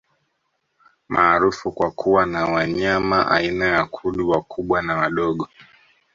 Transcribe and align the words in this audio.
Maarufu 1.09 1.71
kwa 1.71 1.91
kuwa 1.91 2.25
na 2.25 2.45
wanyama 2.45 3.31
aina 3.31 3.65
ya 3.65 3.85
Kudu 3.85 4.29
wakubwa 4.29 4.81
na 4.81 4.97
wadogo 4.97 5.47